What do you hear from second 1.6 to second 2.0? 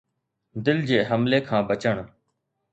بچڻ